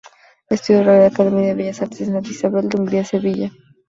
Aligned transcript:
Estudió 0.49 0.79
en 0.79 0.87
la 0.87 0.91
Real 0.93 1.11
Academia 1.11 1.47
de 1.49 1.53
Bellas 1.53 1.79
Artes 1.83 1.99
de 1.99 2.05
Santa 2.07 2.27
Isabel 2.31 2.67
de 2.69 2.75
Hungría, 2.81 3.05
Sevilla. 3.05 3.51